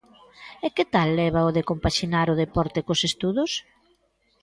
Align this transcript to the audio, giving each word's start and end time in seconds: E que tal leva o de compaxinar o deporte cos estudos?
E 0.65 0.67
que 0.75 0.85
tal 0.93 1.09
leva 1.19 1.47
o 1.49 1.53
de 1.57 1.65
compaxinar 1.69 2.27
o 2.33 2.39
deporte 2.43 2.85
cos 2.87 3.01
estudos? 3.09 3.51